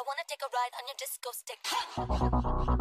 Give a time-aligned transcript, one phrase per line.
[0.00, 2.76] I wanna take a ride on your disco stick.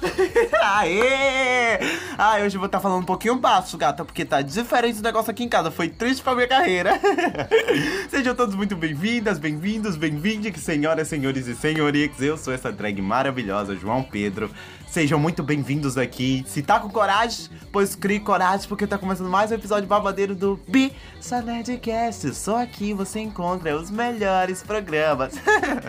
[0.62, 1.78] Aê!
[2.16, 5.30] Ah, hoje eu vou estar falando um pouquinho baixo, gata, porque tá diferente o negócio
[5.30, 5.70] aqui em casa.
[5.70, 6.98] Foi triste pra minha carreira.
[8.08, 12.20] Sejam todos muito bem-vindas, bem-vindos, bem-vindos, senhoras, senhores e senhoritas.
[12.20, 14.50] Eu sou essa drag maravilhosa, João Pedro.
[14.90, 16.44] Sejam muito bem-vindos aqui.
[16.48, 20.58] Se tá com coragem, pois crie coragem, porque tá começando mais um episódio babadeiro do
[20.66, 20.92] Bi
[21.44, 22.34] Nerdcast.
[22.34, 25.34] Só aqui você encontra os melhores programas.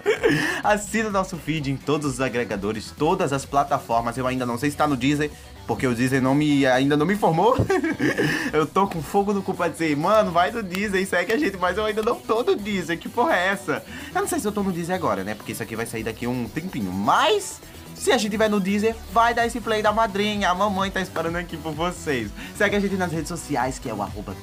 [0.64, 4.01] Assina nosso feed em todos os agregadores, todas as plataformas.
[4.18, 5.30] Eu ainda não sei se tá no Deezer,
[5.68, 7.55] porque o Deezer não me, ainda não me informou.
[8.52, 11.38] eu tô com fogo no cu pra dizer, mano, vai no Deezer e segue a
[11.38, 12.98] gente, mas eu ainda não tô no Deezer.
[12.98, 13.84] Que porra é essa?
[14.14, 15.36] Eu não sei se eu tô no Deezer agora, né?
[15.36, 16.92] Porque isso aqui vai sair daqui um tempinho.
[16.92, 17.59] Mas
[18.02, 20.50] se a gente tiver no Deezer, vai dar esse play da madrinha.
[20.50, 22.32] A mamãe tá esperando aqui por vocês.
[22.58, 24.36] Segue a gente nas redes sociais, que é o arroba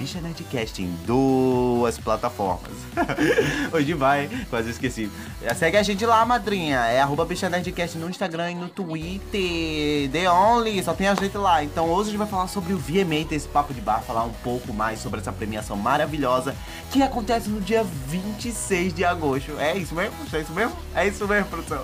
[0.79, 2.71] em duas plataformas.
[3.75, 5.11] Hoje vai, quase esqueci.
[5.57, 6.79] Segue a gente lá, madrinha.
[6.85, 10.09] É arroba Bicha no Instagram e no Twitter.
[10.13, 11.65] The Only, só tem a gente lá.
[11.65, 14.23] Então hoje a gente vai falar sobre o VMA, ter esse papo de bar, falar
[14.23, 16.55] um pouco mais sobre essa premiação maravilhosa
[16.93, 19.59] que acontece no dia 26 de agosto.
[19.59, 20.15] É isso mesmo?
[20.33, 20.77] É isso mesmo?
[20.95, 21.83] É isso mesmo, produção.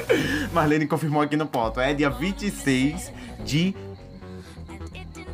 [0.52, 1.80] Marlene confirmou aqui no ponto.
[1.80, 3.10] É dia 26
[3.44, 3.74] de.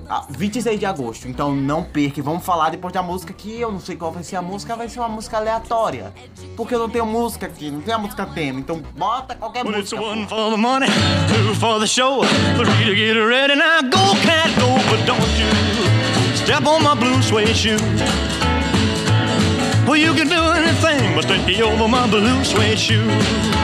[0.08, 2.22] Ah, 26 de agosto, então não perca.
[2.22, 4.88] Vamos falar depois da música que eu não sei qual vai ser a música, vai
[4.88, 6.14] ser uma música aleatória.
[6.56, 10.00] Porque eu não tenho música aqui, não tem a música tema, então bota qualquer música.
[10.00, 10.86] one for the money,
[11.26, 12.20] two for the show,
[12.56, 13.56] three to get ready.
[13.56, 17.76] Now go, cat, go, but don't you step on my blue suede shoe.
[19.88, 23.55] Well, you can do anything but stay over my blue suede shoe.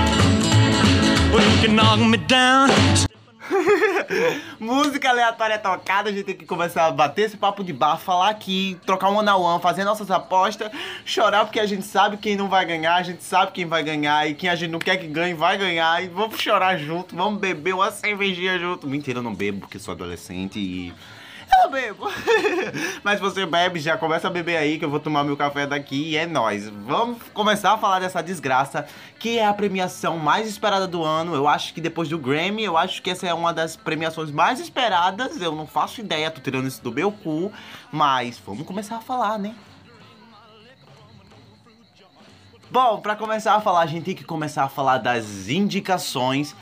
[4.60, 8.28] Música aleatória tocada, a gente tem que começar a bater esse papo de bar, falar
[8.28, 10.70] aqui, trocar um one on one, fazer nossas apostas,
[11.06, 14.28] chorar porque a gente sabe quem não vai ganhar, a gente sabe quem vai ganhar
[14.28, 17.40] e quem a gente não quer que ganhe vai ganhar e vamos chorar junto, vamos
[17.40, 18.86] beber uma cervejinha junto.
[18.86, 20.92] Mentira, eu não bebo porque sou adolescente e.
[21.62, 22.10] Eu bebo.
[23.04, 26.10] Mas você bebe, já começa a beber aí que eu vou tomar meu café daqui
[26.10, 26.68] e é nóis.
[26.68, 28.86] Vamos começar a falar dessa desgraça
[29.18, 31.34] que é a premiação mais esperada do ano.
[31.34, 34.58] Eu acho que depois do Grammy, eu acho que essa é uma das premiações mais
[34.58, 35.40] esperadas.
[35.40, 37.52] Eu não faço ideia, tô tirando isso do meu cu.
[37.90, 39.54] Mas vamos começar a falar, né?
[42.70, 46.56] Bom, pra começar a falar, a gente tem que começar a falar das indicações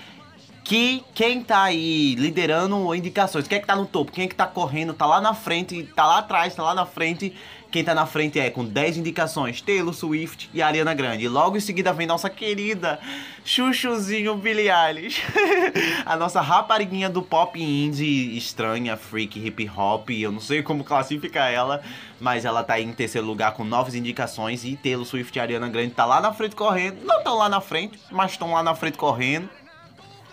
[0.70, 4.36] que quem tá aí liderando indicações, quem é que tá no topo, quem é que
[4.36, 7.34] tá correndo, tá lá na frente, tá lá atrás, tá lá na frente.
[7.72, 11.26] Quem tá na frente é com 10 indicações, Taylor Swift e Ariana Grande.
[11.26, 13.00] Logo em seguida vem nossa querida
[13.44, 15.20] Chuchuzinho Billie Eilish.
[16.06, 20.10] a nossa rapariguinha do pop indie estranha, freak, hip hop.
[20.10, 21.82] Eu não sei como classificar ela,
[22.20, 24.64] mas ela tá aí em terceiro lugar com novas indicações.
[24.64, 27.04] E Taylor Swift e Ariana Grande tá lá na frente correndo.
[27.04, 29.48] Não estão lá na frente, mas estão lá na frente correndo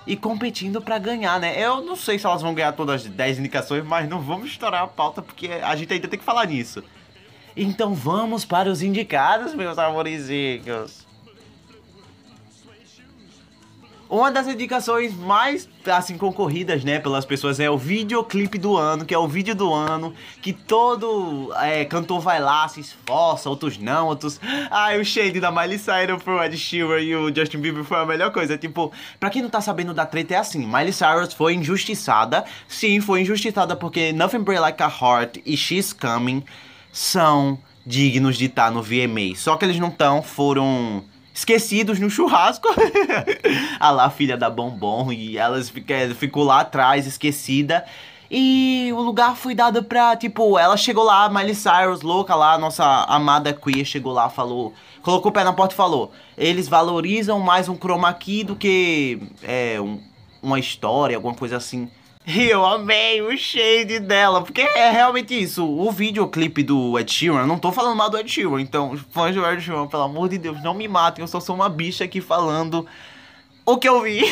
[0.08, 1.62] e competindo pra ganhar, né?
[1.62, 4.84] Eu não sei se elas vão ganhar todas as 10 indicações, mas não vamos estourar
[4.84, 6.84] a pauta porque a gente ainda tem que falar nisso.
[7.56, 11.07] Então vamos para os indicados, meus amorizinhos.
[14.10, 19.14] Uma das indicações mais, assim, concorridas, né, pelas pessoas é o videoclipe do ano, que
[19.14, 24.08] é o vídeo do ano, que todo é, cantor vai lá, se esforça, outros não,
[24.08, 24.40] outros...
[24.72, 28.06] Ai, o shade da Miley Cyrus pro Ed Sheeran e o Justin Bieber foi a
[28.06, 28.58] melhor coisa.
[28.58, 33.02] Tipo, pra quem não tá sabendo da treta, é assim, Miley Cyrus foi injustiçada, sim,
[33.02, 36.44] foi injustiçada porque Nothing Break Like a Heart e She's Coming
[36.92, 39.36] são dignos de estar no VMA.
[39.36, 41.04] Só que eles não estão, foram
[41.38, 42.68] esquecidos no churrasco.
[43.80, 45.72] a lá, filha da Bombom, e elas
[46.18, 47.86] ficou lá atrás, esquecida.
[48.30, 52.84] E o lugar foi dado pra, tipo, ela chegou lá, Miley Cyrus, louca lá, nossa
[53.08, 57.70] amada queer, chegou lá, falou, colocou o pé na porta e falou: eles valorizam mais
[57.70, 60.02] um chroma key do que é, um-
[60.42, 61.90] uma história, alguma coisa assim.
[62.28, 65.66] E eu amei o shade dela, porque é realmente isso.
[65.66, 69.34] O videoclipe do Ed Sheeran, eu não tô falando mal do Ed Sheeran, então, fãs
[69.34, 72.04] do Ed Sheeran, pelo amor de Deus, não me matem, eu só sou uma bicha
[72.04, 72.86] aqui falando
[73.66, 74.24] o que eu vi.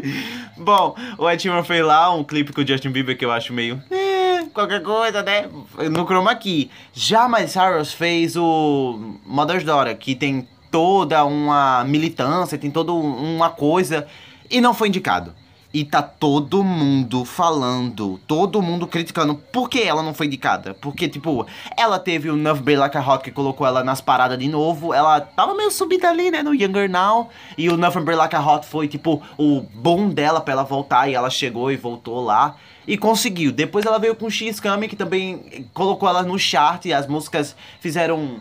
[0.56, 3.52] Bom, o Ed Sheeran fez lá um clipe com o Justin Bieber que eu acho
[3.52, 3.78] meio.
[3.90, 5.46] eh, qualquer coisa, né?
[5.92, 6.70] No chroma key.
[6.94, 13.50] Já Miley Cyrus fez o Mother's Daughter, que tem toda uma militância, tem toda uma
[13.50, 14.06] coisa,
[14.50, 15.34] e não foi indicado.
[15.74, 20.72] E tá todo mundo falando, todo mundo criticando por que ela não foi indicada.
[20.74, 21.44] Porque, tipo,
[21.76, 24.94] ela teve o Nuff Bay Like a Hot que colocou ela nas paradas de novo.
[24.94, 27.28] Ela tava meio subida ali, né, no Younger Now.
[27.58, 31.08] E o Nuff Bay Like a Hot foi, tipo, o bom dela pra ela voltar.
[31.08, 32.54] E ela chegou e voltou lá.
[32.86, 33.50] E conseguiu.
[33.50, 36.84] Depois ela veio com X Kami, que também colocou ela no chart.
[36.84, 38.38] E as músicas fizeram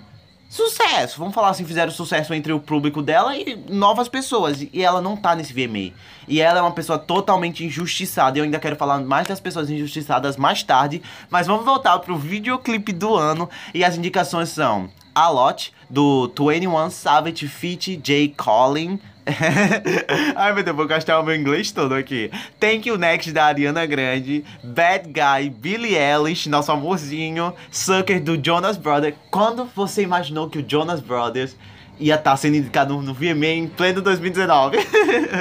[0.53, 4.61] sucesso, vamos falar assim, fizeram sucesso entre o público dela e novas pessoas.
[4.71, 5.91] E ela não tá nesse VMA.
[6.27, 8.37] E ela é uma pessoa totalmente injustiçada.
[8.37, 11.01] Eu ainda quero falar mais das pessoas injustiçadas mais tarde.
[11.27, 13.49] Mas vamos voltar pro videoclipe do ano.
[13.73, 18.29] E as indicações são A Lot, do 21 Savage Feat J.
[18.37, 18.99] Collin.
[20.35, 22.29] Ai meu Deus, vou gastar o meu inglês todo aqui.
[22.59, 28.77] Thank You Next da Ariana Grande, Bad Guy, Billie Eilish, nosso amorzinho, Sucker do Jonas
[28.77, 29.15] Brothers.
[29.31, 31.55] Quando você imaginou que o Jonas Brothers
[31.99, 34.77] ia estar tá sendo indicado no VMA em pleno 2019?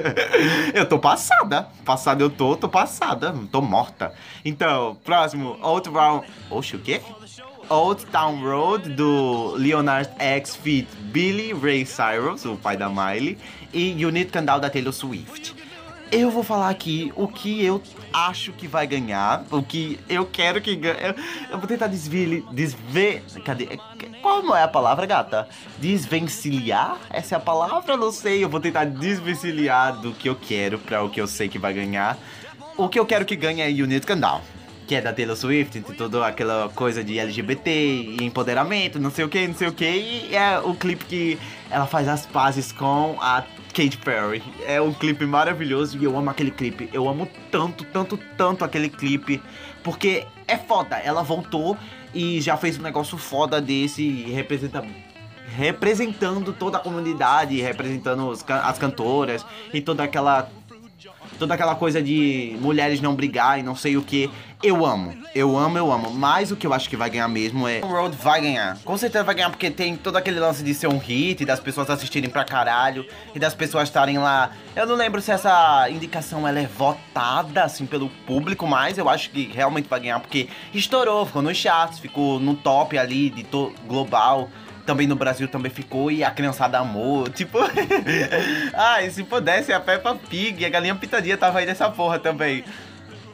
[0.75, 1.69] eu tô passada.
[1.85, 3.35] Passada eu tô, tô passada.
[3.51, 4.13] Tô morta.
[4.45, 6.27] Então, próximo, Old Round.
[6.51, 7.01] Oxe, o quê?
[7.69, 13.39] Old Town Road do Leonard X feat Billy Ray Cyrus, o pai da Miley,
[13.73, 15.55] e Unit Candle da Taylor Swift.
[16.11, 17.83] Eu vou falar aqui o que eu
[18.13, 20.99] acho que vai ganhar, o que eu quero que ganhe.
[21.01, 21.15] Eu,
[21.53, 22.45] eu vou tentar desver.
[22.53, 23.79] desver cadê?
[24.21, 25.49] Como é a palavra, gata?
[25.79, 26.99] Desvencilhar?
[27.09, 27.97] Essa é a palavra?
[27.97, 28.45] Não sei.
[28.45, 31.73] Eu vou tentar desvencilhar do que eu quero para o que eu sei que vai
[31.73, 32.19] ganhar.
[32.77, 34.43] O que eu quero que ganhe é Unit Candle
[34.87, 39.25] que é da Taylor Swift, tem toda aquela coisa de LGBT e empoderamento, não sei
[39.25, 41.39] o que, não sei o que, e é o clipe que
[41.71, 44.43] ela faz as pazes com a Katy Perry.
[44.67, 46.91] É um clipe maravilhoso e eu amo aquele clipe.
[46.93, 49.41] Eu amo tanto, tanto, tanto aquele clipe,
[49.83, 50.97] porque é foda.
[50.97, 51.77] Ela voltou
[52.15, 54.85] e já fez um negócio foda desse e representa
[55.57, 60.49] representando toda a comunidade, representando os, as cantoras e toda aquela
[61.43, 64.31] toda aquela coisa de mulheres não brigar e não sei o que.
[64.63, 66.09] Eu amo, eu amo, eu amo.
[66.13, 67.81] Mas o que eu acho que vai ganhar mesmo é.
[67.81, 68.79] Road vai ganhar.
[68.85, 71.91] Com certeza vai ganhar porque tem todo aquele lance de ser um hit, das pessoas
[71.91, 73.05] assistirem pra caralho
[73.35, 74.53] e das pessoas estarem lá.
[74.77, 79.31] Eu não lembro se essa indicação ela é votada assim pelo público, mas eu acho
[79.31, 83.45] que realmente vai ganhar porque estourou, ficou nos charts, ficou no top ali de
[83.89, 84.49] global
[84.85, 87.29] também no Brasil também ficou e a criançada amou.
[87.29, 87.59] Tipo,
[88.75, 92.65] ai, se pudesse a Peppa Pig, a galinha pitadinha tava aí nessa porra também.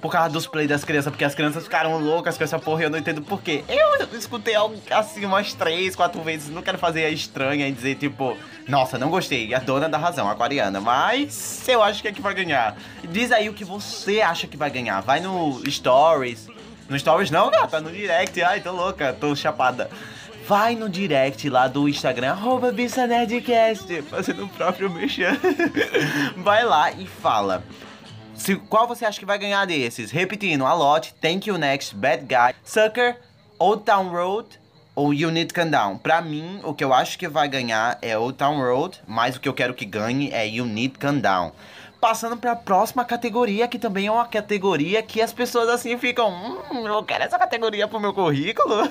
[0.00, 2.84] Por causa dos play das crianças, porque as crianças ficaram loucas com essa porra e
[2.84, 3.64] eu não entendo por quê.
[3.68, 7.96] Eu escutei algo assim umas três, quatro vezes, não quero fazer a estranha e dizer,
[7.96, 8.36] tipo,
[8.68, 10.80] nossa, não gostei, a dona da razão, a aquariana.
[10.80, 12.76] Mas eu acho que é que vai ganhar.
[13.10, 15.00] Diz aí o que você acha que vai ganhar.
[15.00, 16.46] Vai no Stories.
[16.88, 18.40] No Stories não, gata, no Direct.
[18.40, 19.90] Ai, tô louca, tô chapada
[20.48, 25.38] vai no direct lá do Instagram, arroba Nerdcast, fazendo o próprio mexer.
[26.38, 27.62] vai lá e fala.
[28.34, 30.10] Se, qual você acha que vai ganhar desses?
[30.10, 33.18] Repetindo, a lot, Thank You Next, Bad Guy, Sucker,
[33.58, 34.58] Old Town Road
[34.94, 35.98] ou You Need Calm Down.
[35.98, 39.40] Pra mim, o que eu acho que vai ganhar é Old Town Road, mas o
[39.40, 41.52] que eu quero que ganhe é You Need Calm Down
[42.00, 46.30] passando para a próxima categoria, que também é uma categoria que as pessoas assim ficam,
[46.30, 48.88] hum, eu quero essa categoria pro meu currículo.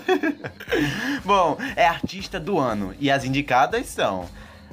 [1.23, 4.27] Bom, é artista do ano e as indicadas são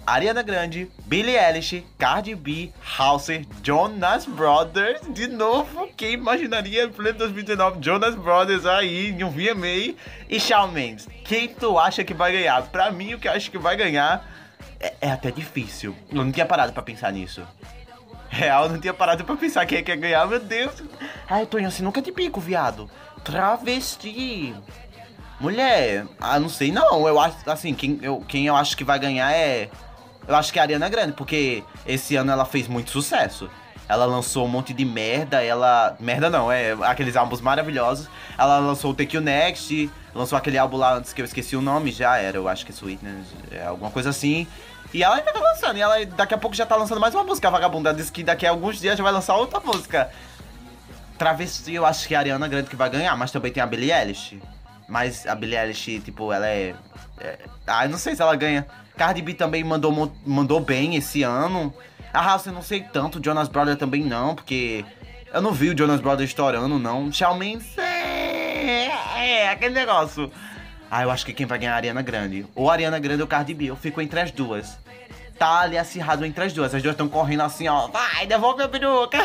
[0.06, 7.18] Ariana Grande, Billie Eilish, Cardi B, Hauser, Jonas Brothers, de novo, quem imaginaria em pleno
[7.18, 9.94] 2019 Jonas Brothers aí em um VMA
[10.28, 11.08] e Shawn Mendes.
[11.24, 12.62] Quem tu acha que vai ganhar?
[12.64, 14.28] Pra mim, o que eu acho que vai ganhar
[14.78, 15.96] é, é até difícil.
[16.10, 17.42] Eu não tinha parado para pensar nisso.
[18.34, 20.82] Real, não tinha parado pra pensar quem é que ia ganhar, meu Deus.
[21.30, 22.90] Ai, Tonho, assim nunca te pico, viado.
[23.22, 24.52] Travesti.
[25.38, 27.06] Mulher, ah, não sei não.
[27.06, 29.70] Eu acho, assim, quem eu, quem eu acho que vai ganhar é.
[30.26, 33.48] Eu acho que é a Ariana Grande, porque esse ano ela fez muito sucesso.
[33.88, 35.96] Ela lançou um monte de merda, ela.
[36.00, 38.08] Merda não, é aqueles álbuns maravilhosos.
[38.36, 41.62] Ela lançou o Take You Next, lançou aquele álbum lá antes que eu esqueci o
[41.62, 44.46] nome, já era, eu acho que é Sweetness, é alguma coisa assim.
[44.94, 45.76] E ela ainda tá lançando.
[45.76, 47.90] E ela daqui a pouco já tá lançando mais uma música, a vagabunda.
[47.90, 50.08] Ela disse que daqui a alguns dias já vai lançar outra música.
[51.18, 53.92] Travesti, eu acho que a Ariana Grande que vai ganhar, mas também tem a Billie
[53.92, 54.40] Eilish.
[54.88, 56.76] Mas a Billie Eilish, tipo, ela é.
[57.20, 58.64] é ah, eu não sei se ela ganha.
[58.96, 61.74] Cardi B também mandou, mandou bem esse ano.
[62.12, 64.84] A House eu não sei tanto, Jonas Brothers também não, porque
[65.32, 67.10] eu não vi o Jonas Brothers estourando, não.
[67.10, 70.30] Shawn Mendes é, é aquele negócio.
[70.96, 72.46] Ah, eu acho que quem vai ganhar é a Ariana Grande.
[72.54, 73.64] Ou a Ariana Grande ou Cardi B.
[73.64, 74.78] Eu fico entre as duas.
[75.36, 76.72] Tá ali acirrado entre as duas.
[76.72, 77.88] As duas estão correndo assim, ó.
[77.88, 79.18] Vai, devolve minha peruca.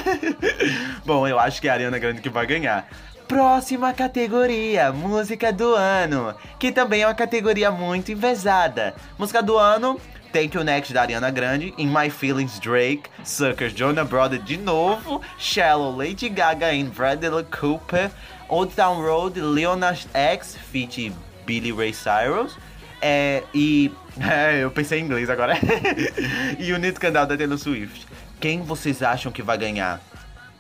[1.06, 2.88] Bom, eu acho que é a Ariana Grande que vai ganhar.
[3.28, 8.96] Próxima categoria, música do ano, que também é uma categoria muito invejada.
[9.16, 10.02] Música do ano,
[10.34, 15.22] Thank You Next da Ariana Grande, In My Feelings Drake, Suckers Jonah Brother de novo,
[15.38, 18.10] Shallow Lady Gaga e Bradley Cooper,
[18.48, 21.14] Old Town Road, Leonard X, feat
[21.50, 22.56] Billy Ray Cyrus,
[23.02, 23.92] é, e.
[24.20, 25.58] É, eu pensei em inglês agora.
[26.60, 28.06] e o Nito Candal da Taylor Swift.
[28.38, 30.02] Quem vocês acham que vai ganhar?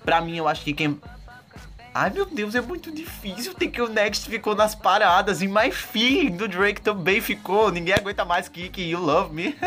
[0.06, 0.98] Pra mim, eu acho que quem.
[1.94, 3.54] Ai meu Deus, é muito difícil.
[3.54, 5.42] Tem que o Next ficou nas paradas.
[5.42, 7.70] E My Feeling do Drake também ficou.
[7.70, 9.58] Ninguém aguenta mais Kiki You Love Me.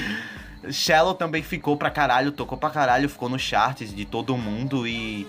[0.70, 4.86] Shallow também ficou pra caralho, tocou pra caralho, ficou nos charts de todo mundo.
[4.86, 5.26] E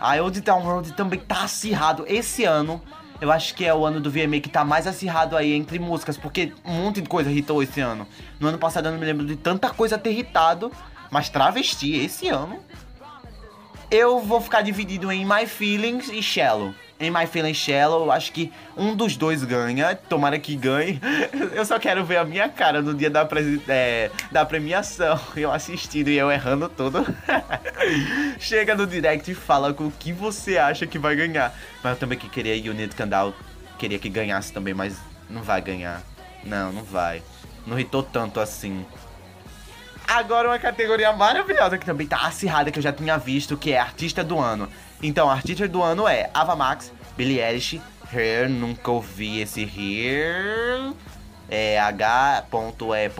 [0.00, 2.04] a Old Town Road também tá acirrado.
[2.08, 2.82] Esse ano,
[3.24, 6.18] eu acho que é o ano do VMA que tá mais acirrado aí entre músicas,
[6.18, 8.06] porque um monte de coisa irritou esse ano.
[8.38, 10.70] No ano passado eu não me lembro de tanta coisa ter irritado,
[11.10, 12.60] mas travesti esse ano
[13.90, 16.74] eu vou ficar dividido em My Feelings e Shallow.
[17.04, 19.94] Em My Feelings Shallow, acho que um dos dois ganha.
[19.94, 20.98] Tomara que ganhe.
[21.52, 23.28] Eu só quero ver a minha cara no dia da,
[23.68, 25.20] é, da premiação.
[25.36, 27.04] Eu assistindo e eu errando tudo.
[28.40, 31.54] Chega no direct e fala com o que você acha que vai ganhar.
[31.82, 33.34] Mas eu também que queria Unit Candal.
[33.78, 34.96] Queria que ganhasse também, mas
[35.28, 36.02] não vai ganhar.
[36.42, 37.22] Não, não vai.
[37.66, 38.84] Não irritou tanto assim.
[40.06, 43.78] Agora uma categoria maravilhosa que também tá acirrada, que eu já tinha visto, que é
[43.78, 44.68] Artista do Ano.
[45.06, 47.78] Então, Artista do Ano é Ava Max, Billie Eilish,
[48.10, 50.94] Her, nunca ouvi esse Her...
[51.46, 53.12] É H.E.R,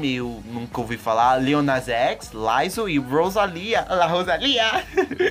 [0.00, 1.36] meu, nunca ouvi falar.
[1.36, 3.82] Leonas X, Lizzo e Rosalia.
[3.82, 4.84] A Rosalia!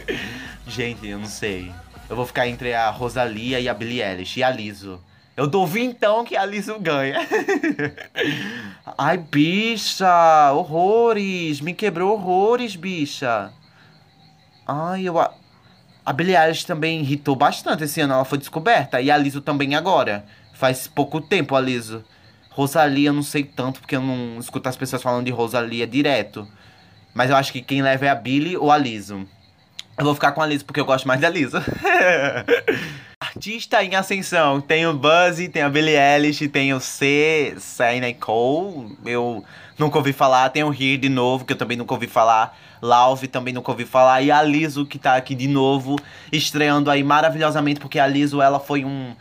[0.65, 1.69] Gente, eu não sei.
[2.09, 5.03] Eu vou ficar entre a Rosalia e a Billie Eilish e a Lizzo.
[5.35, 7.19] Eu duvido então que a Liso ganha.
[8.97, 10.53] Ai, bicha!
[10.53, 11.59] Horrores!
[11.59, 13.51] Me quebrou horrores, bicha!
[14.65, 15.19] Ai, eu.
[15.19, 19.01] A Billie Eilish também irritou bastante esse ano, ela foi descoberta.
[19.01, 20.25] E a Liso também agora.
[20.53, 22.03] Faz pouco tempo a Liso.
[22.51, 26.47] Rosalia, eu não sei tanto, porque eu não escuto as pessoas falando de Rosalia direto.
[27.13, 29.27] Mas eu acho que quem leva é a Billie ou a Liso.
[29.97, 31.57] Eu vou ficar com a Liso porque eu gosto mais da Liso.
[33.25, 34.61] artista em ascensão.
[34.61, 38.97] Tem o Buzz, tem a Billie Eilish, tem o C, Saina Cole.
[39.05, 39.43] Eu
[39.77, 40.49] nunca ouvi falar.
[40.49, 42.57] Tem o Here de novo, que eu também nunca ouvi falar.
[42.81, 44.21] Lauve também nunca ouvi falar.
[44.21, 45.95] E a Liso, que tá aqui de novo,
[46.31, 49.15] estreando aí maravilhosamente, porque a Liso, ela foi um,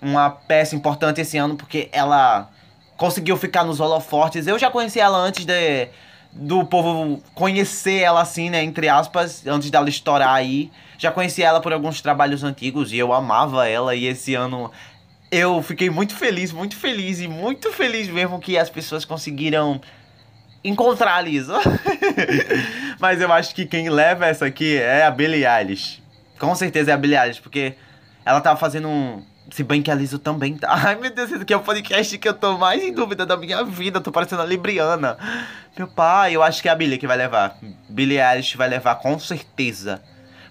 [0.00, 2.48] uma peça importante esse ano, porque ela
[2.96, 4.46] conseguiu ficar nos holofortes.
[4.46, 5.88] Eu já conheci ela antes de
[6.38, 10.70] do povo conhecer ela assim, né, entre aspas, antes dela estourar aí.
[10.98, 14.70] Já conheci ela por alguns trabalhos antigos e eu amava ela e esse ano
[15.30, 19.80] eu fiquei muito feliz, muito feliz e muito feliz mesmo que as pessoas conseguiram
[20.62, 21.58] encontrar a Lisa.
[23.00, 26.02] Mas eu acho que quem leva essa aqui é a Billie Eilish.
[26.38, 27.74] Com certeza é a Billie Eilish, porque
[28.24, 30.68] ela tava fazendo um se bem que a Liso também tá.
[30.74, 33.36] Ai, meu Deus, esse aqui é o podcast que eu tô mais em dúvida da
[33.36, 33.98] minha vida.
[33.98, 35.16] Eu tô parecendo a Libriana.
[35.76, 37.56] Meu pai, eu acho que é a Billie que vai levar.
[37.88, 40.02] Billie Eilish vai levar com certeza.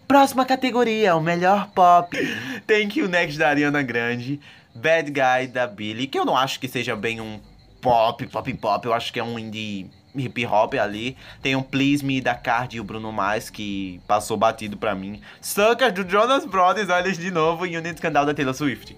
[0.08, 2.16] Próxima categoria, o melhor pop.
[2.68, 4.40] Thank You Next da Ariana Grande.
[4.76, 7.40] Bad Guy da Billie, que eu não acho que seja bem um
[7.82, 8.86] pop, pop, pop.
[8.86, 11.18] Eu acho que é um indie hip hop ali.
[11.42, 15.22] Tem um Please Me da Card e o Bruno Mars, que passou batido pra mim.
[15.42, 18.96] Suckers do Jonas Brothers, olha de novo, e o Unit Scandal da Taylor Swift.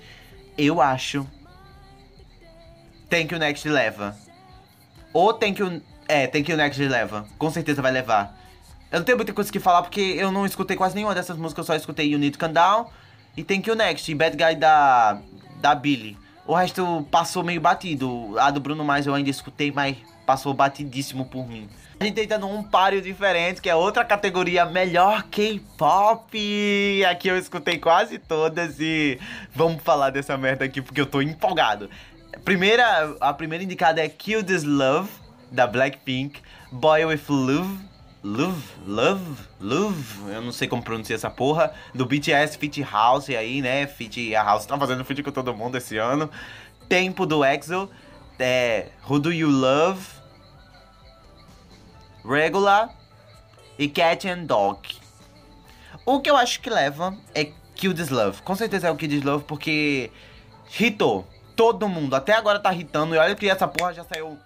[0.58, 1.28] Eu acho.
[3.10, 4.16] Thank You Next leva.
[5.14, 5.82] Ou Thank You.
[6.08, 7.26] É, Thank You Next leva.
[7.38, 8.38] Com certeza vai levar.
[8.92, 11.64] Eu não tenho muita coisa que falar porque eu não escutei quase nenhuma dessas músicas,
[11.64, 12.88] eu só escutei You Need to Calm Down
[13.36, 15.20] e Thank You Next, e Bad Guy da,
[15.62, 16.18] da Billy.
[16.46, 18.36] O resto passou meio batido.
[18.40, 19.98] A do Bruno Mars eu ainda escutei, mas
[20.28, 21.70] passou batidíssimo por mim.
[22.00, 27.06] A gente tá num páreo diferente, que é outra categoria melhor K-pop.
[27.06, 29.18] Aqui eu escutei quase todas e
[29.56, 31.90] vamos falar dessa merda aqui porque eu tô empolgado.
[32.44, 35.10] Primeira, a primeira indicada é Kill This Love,
[35.50, 36.42] da Blackpink.
[36.70, 37.80] Boy With Love,
[38.22, 43.62] Love, Love, Love, eu não sei como pronunciar essa porra, do BTS Fit House aí,
[43.62, 43.88] né?
[43.88, 46.30] Fit a House tá fazendo feat com todo mundo esse ano.
[46.90, 47.90] Tempo do EXO,
[48.38, 50.06] é, Who Do You Love,
[52.28, 52.90] Regular
[53.78, 54.80] e Cat and Dog.
[56.06, 58.42] O que eu acho que leva é Kill This Love.
[58.42, 60.12] Com certeza é o Kill This Love porque
[60.80, 62.16] hitou todo mundo.
[62.16, 64.38] Até agora tá hitando e olha que essa porra já saiu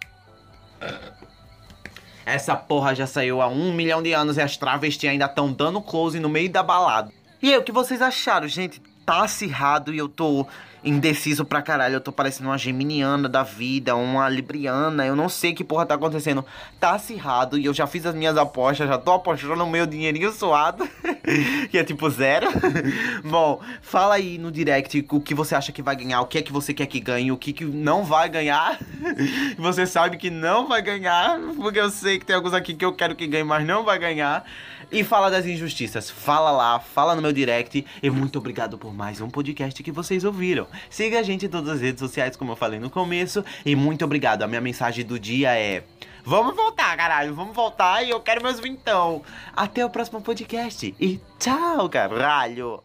[2.26, 5.82] essa porra já saiu há um milhão de anos e as travestis ainda estão dando
[5.82, 7.12] close no meio da balada.
[7.42, 8.82] E aí, o que vocês acharam, gente?
[9.06, 10.48] tá acirrado e eu tô
[10.84, 11.96] indeciso pra caralho.
[11.96, 15.06] Eu tô parecendo uma geminiana da vida, uma libriana.
[15.06, 16.46] Eu não sei que porra tá acontecendo.
[16.80, 20.32] Tá acirrado e eu já fiz as minhas apostas, já tô apostando o meu dinheirinho
[20.32, 20.88] suado,
[21.70, 22.48] que é tipo zero.
[23.24, 26.42] Bom, fala aí no direct o que você acha que vai ganhar, o que é
[26.42, 28.80] que você quer que ganhe, o que, que não vai ganhar.
[29.58, 32.94] você sabe que não vai ganhar, porque eu sei que tem alguns aqui que eu
[32.94, 34.46] quero que ganhe, mas não vai ganhar.
[34.92, 36.10] E fala das injustiças.
[36.10, 37.86] Fala lá, fala no meu direct.
[38.04, 40.68] E muito obrigado por mais um podcast que vocês ouviram.
[40.90, 43.44] Siga a gente em todas as redes sociais, como eu falei no começo.
[43.66, 44.44] E muito obrigado.
[44.44, 45.84] A minha mensagem do dia é.
[46.24, 47.34] Vamos voltar, caralho.
[47.34, 49.22] Vamos voltar e eu quero meus vintão.
[49.56, 50.94] Até o próximo podcast.
[51.00, 52.84] E tchau, caralho.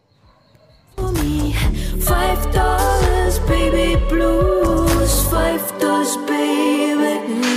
[0.97, 5.21] Five dollars, baby blues.
[5.29, 7.56] Five dollars, baby.